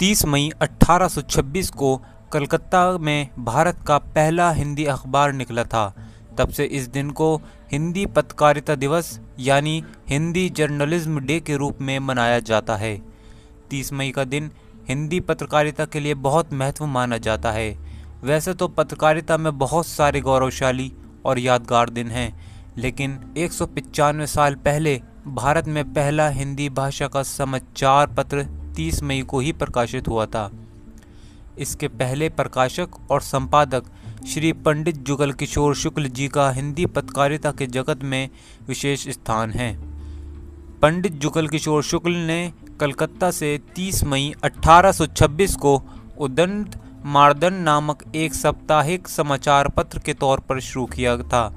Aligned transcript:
30 0.00 0.24
मई 0.24 0.50
1826 0.62 1.68
को 1.70 1.96
कलकत्ता 2.32 2.98
में 2.98 3.28
भारत 3.38 3.78
का 3.86 3.98
पहला 3.98 4.50
हिंदी 4.50 4.84
अखबार 4.84 5.32
निकला 5.32 5.64
था। 5.64 5.94
तब 6.38 6.48
से 6.48 6.64
इस 6.64 6.88
दिन 6.88 7.10
को 7.10 7.36
हिंदी 7.72 8.06
पत्रकारिता 8.06 8.74
दिवस 8.74 9.18
यानी 9.38 9.82
हिंदी 10.08 10.48
जर्नलिज्म 10.48 11.20
डे 11.20 11.38
के 11.40 11.56
रूप 11.56 11.78
में 11.80 11.98
मनाया 11.98 12.38
जाता 12.40 12.76
है। 12.76 12.96
30 13.70 13.92
मई 13.92 14.10
का 14.10 14.24
दिन 14.24 14.50
हिंदी 14.88 15.20
पत्रकारिता 15.20 15.84
के 15.84 16.00
लिए 16.00 16.14
बहुत 16.14 16.52
महत्व 16.52 16.86
माना 16.86 17.18
जाता 17.18 17.52
है। 17.52 17.70
वैसे 18.24 18.54
तो 18.54 18.68
पत्रकारिता 18.68 19.36
में 19.36 19.56
बहुत 19.58 19.86
सारे 19.86 20.20
गौरवशाली 20.20 20.92
और 21.24 21.38
यादगार 21.38 21.90
दिन 21.90 22.08
हैं, 22.08 22.28
लेकिन 22.76 23.18
एक 23.36 23.52
साल 24.26 24.54
पहले 24.54 25.00
भारत 25.26 25.68
में 25.68 25.84
पहला 25.92 26.28
हिंदी 26.28 26.68
भाषा 26.68 27.08
का 27.08 27.22
समाचार 27.22 28.06
पत्र 28.08 28.46
30 28.76 29.02
मई 29.02 29.22
को 29.22 29.40
ही 29.40 29.52
प्रकाशित 29.52 30.08
हुआ 30.08 30.26
था। 30.26 30.50
इसके 31.58 31.88
पहले 31.88 32.28
प्रकाशक 32.28 32.88
और 33.10 33.20
संपादक 33.20 33.84
श्री 34.28 34.52
पंडित 34.52 34.96
जुगल 34.96 35.32
किशोर 35.32 35.74
शुक्ल 35.74 36.08
जी 36.08 36.28
का 36.28 36.50
हिंदी 36.50 36.86
पत्रकारिता 36.86 37.50
के 37.50 37.66
जगत 37.66 38.02
में 38.02 38.28
विशेष 38.68 39.08
स्थान 39.08 39.50
है। 39.50 39.76
पंडित 40.80 41.12
जुगल 41.12 41.48
किशोर 41.48 41.82
शुक्ल 41.82 42.12
ने 42.12 42.52
कलकत्ता 42.80 43.30
से 43.30 43.60
30 43.76 44.04
मई 44.04 44.34
1826 44.44 45.56
को 45.56 45.82
उदंत 46.18 46.80
मारदन 47.04 47.54
नामक 47.54 48.02
एक 48.14 48.34
साप्ताहिक 48.34 49.08
समाचार 49.08 49.68
पत्र 49.68 49.98
के 49.98 50.14
तौर 50.14 50.40
पर 50.40 50.60
शुरू 50.60 50.86
किया 50.86 51.16
था। 51.16 51.56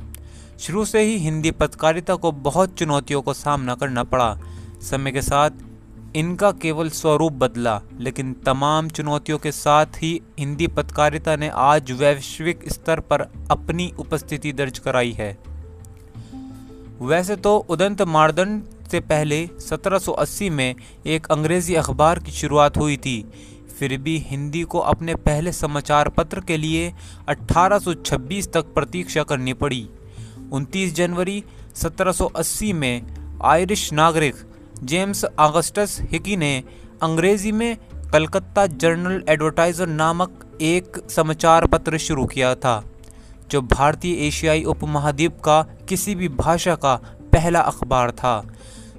शुरू 0.60 0.86
से 0.86 1.02
ही 1.02 1.18
हिंदी 1.18 1.52
पत्रकारिता 1.52 2.16
को 2.16 2.32
बहुत 2.32 2.74
चुनौतियों 2.74 3.22
का 3.22 3.34
सामना 3.34 3.76
करना 3.76 4.04
पड़ा। 4.04 4.40
समय 4.82 5.12
के 5.12 5.22
साथ 5.22 5.50
इनका 6.16 6.52
केवल 6.52 6.90
स्वरूप 6.90 7.34
बदला, 7.34 7.82
लेकिन 8.00 8.34
तमाम 8.46 8.90
चुनौतियों 8.90 9.38
के 9.38 9.52
साथ 9.52 10.02
ही 10.02 10.22
हिंदी 10.40 10.68
पत्रकारिता 10.68 11.36
ने 11.36 11.50
आज 11.50 11.92
वैश्विक 11.92 12.64
स्तर 12.72 13.00
पर 13.00 13.22
अपनी 13.52 13.92
उपस्थिति 14.00 14.52
दर्ज 14.54 14.80
कराई 14.80 15.12
है। 15.12 15.38
वैसे 17.02 17.36
तो 17.36 17.56
उदंत 17.70 18.02
मारदंड 18.02 18.64
से 18.92 19.00
पहले 19.00 19.46
1780 19.62 20.50
में 20.50 20.76
एक 21.06 21.28
अंग्रेज़ी 21.28 21.76
अखबार 21.76 22.20
की 22.20 22.32
शुरुआत 22.32 22.78
हुई 22.78 22.98
थी, 22.98 23.22
फिर 23.80 23.98
भी 23.98 24.18
हिंदी 24.20 24.64
को 24.64 24.80
अपने 24.80 25.16
पहले 25.16 25.52
समाचार 25.52 26.10
पत्र 26.10 26.42
के 26.42 26.58
लिए 26.58 26.92
1826 27.30 28.52
तक 28.54 28.74
प्रतीक्षा 28.74 29.24
करनी 29.24 29.54
पड़ी। 29.54 29.88
29 30.52 30.94
जनवरी 30.96 31.44
1780 31.76 32.74
में 32.74 33.02
आयरिश 33.44 33.92
नागरिक 33.94 34.36
जेम्स 34.84 35.24
अगस्टस 35.24 35.98
हिकी 36.02 36.36
ने 36.38 36.64
अंग्रेज़ी 37.04 37.52
में 37.52 37.78
कलकत्ता 38.14 38.66
जर्नल 38.68 39.24
एडवर्टाइजर 39.30 39.88
नामक 39.88 40.58
एक 40.62 40.98
समाचार 41.10 41.66
पत्र 41.68 41.98
शुरू 41.98 42.26
किया 42.26 42.56
था, 42.56 42.84
जो 43.52 43.62
भारतीय 43.62 44.28
एशियाई 44.28 44.64
उपमहाद्वीप 44.64 45.40
का 45.40 45.62
किसी 45.90 46.16
भी 46.16 46.30
भाषा 46.30 46.76
का 46.76 46.96
पहला 47.34 47.60
अखबार 47.60 48.12
था। 48.12 48.42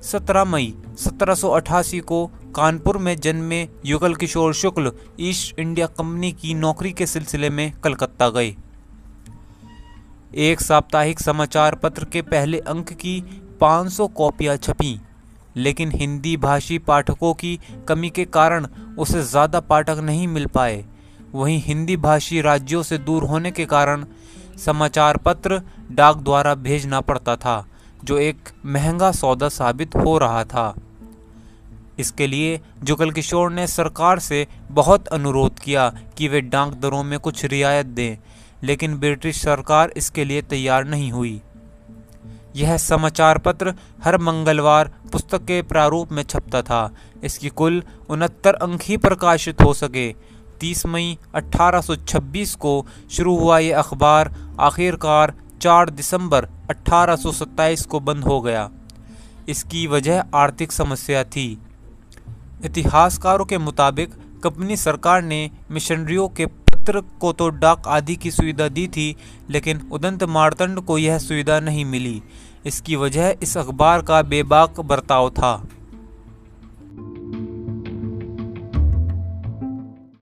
17 0.02 0.44
मई 0.44 0.74
1788 0.98 2.00
को 2.00 2.26
कानपुर 2.56 2.98
में 2.98 3.16
जन्मे 3.16 3.68
Yugal 3.86 4.14
Kishore 4.14 4.54
Shukla 4.54 4.92
East 5.20 5.58
India 5.58 5.86
Company 5.86 6.32
की 6.32 6.54
नौकरी 6.54 6.92
के 6.92 7.06
सिलसिले 7.06 7.50
में 7.50 7.72
कलकत्ता 7.72 8.28
गए। 8.28 8.54
एक 10.34 10.60
साप्ताहिक 10.60 11.20
समाचार 11.20 11.74
पत्र 11.74 12.04
के 12.04 12.22
पहले 12.22 12.58
अंक 12.58 12.92
की 12.92 13.20
500 13.60 14.06
कॉपियाँ 14.08 14.56
छपीं। 14.56 14.98
लेकिन 15.56 15.92
हिंदी 15.92 16.36
भाषी 16.36 16.78
पाठकों 16.78 17.32
की 17.34 17.58
कमी 17.88 18.10
के 18.10 18.24
कारण 18.26 18.66
उसे 18.98 19.22
ज़्यादा 19.22 19.60
पाठक 19.62 19.98
नहीं 20.00 20.26
मिल 20.28 20.46
पाए। 20.46 20.84
वहीं 21.34 21.60
हिंदी 21.62 21.96
भाषी 21.98 22.40
राज्यों 22.40 22.82
से 22.82 22.98
दूर 22.98 23.24
होने 23.24 23.50
के 23.50 23.64
कारण 23.66 24.04
समाचार 24.58 25.16
पत्र 25.16 25.60
डाक 25.90 26.16
द्वारा 26.16 26.54
भेजना 26.56 27.00
पड़ता 27.00 27.36
था, 27.36 27.64
जो 28.04 28.18
एक 28.18 28.48
महँगा 28.66 29.10
सौदा 29.12 29.48
साबित 29.48 29.96
हो 29.96 30.16
रहा 30.18 30.44
था। 30.44 30.74
इसके 31.98 32.26
लिए 32.26 32.60
जुगल 32.84 33.10
किशोर 33.10 33.50
ने 33.52 33.66
सरकार 33.66 34.18
से 34.18 34.46
बहुत 34.70 35.08
अनुरोध 35.08 35.58
किया 35.58 35.88
कि 36.18 36.28
वे 36.28 36.40
डाक 36.42 36.74
दरों 36.74 37.02
में 37.04 37.18
कुछ 37.18 37.44
रियायत 37.44 37.86
दें, 37.88 38.16
लेकिन 38.62 38.94
ब्रिटिश 38.96 39.40
सरकार 39.42 39.92
इसके 39.96 40.24
लिए 40.24 40.42
तैयार 40.44 40.84
नहीं 40.84 41.10
हुई। 41.12 41.40
यह 42.58 42.76
समाचार 42.76 43.38
पत्र 43.38 43.74
हर 44.04 44.18
मंगलवार 44.18 44.90
पुस्तक 45.12 45.44
के 45.44 45.62
प्रारूप 45.62 46.12
में 46.12 46.22
छपता 46.22 46.62
था। 46.62 46.94
इसकी 47.24 47.48
कुल 47.48 47.82
उनहत्तर 48.08 48.54
अंक 48.54 48.82
ही 48.82 48.96
प्रकाशित 48.96 49.60
हो 49.60 49.74
सके। 49.74 50.12
30 50.60 50.86
मई 50.86 51.18
1826 51.34 52.54
को 52.54 52.86
शुरू 53.10 53.36
हुआ 53.38 53.58
ये 53.58 53.72
अखबार 53.72 54.34
आखिरकार 54.60 55.34
4 55.60 55.90
दिसंबर 55.90 56.48
1827 56.70 57.86
को 57.86 58.00
बंद 58.00 58.24
हो 58.24 58.40
गया। 58.40 58.68
इसकी 59.48 59.86
वजह 59.86 60.24
आर्थिक 60.34 60.72
समस्या 60.72 61.24
थी। 61.24 61.58
इतिहासकारों 62.64 63.44
के 63.44 63.58
मुताबिक 63.58 64.14
कंपनी 64.44 64.76
सरकार 64.76 65.22
ने 65.22 65.50
मिशनरियों 65.70 66.28
के 66.28 66.46
पत्र 66.46 67.00
को 67.20 67.32
तो 67.32 67.48
डाक 67.48 67.88
आदि 67.88 68.16
की 68.16 68.30
सुविधा 68.30 68.68
दी 68.68 68.86
थी, 68.88 69.16
लेकिन 69.50 69.88
उदंत 69.92 70.24
मारतंड 70.24 70.80
को 70.80 70.98
यह 70.98 71.18
सुविधा 71.18 71.60
नहीं 71.60 71.84
मिली। 71.84 72.22
इसकी 72.66 72.96
वजह 72.96 73.34
इस 73.42 73.56
अखबार 73.56 74.02
का 74.02 74.22
बेबाक 74.22 74.80
बर्ताव 74.80 75.30
था। 75.30 75.52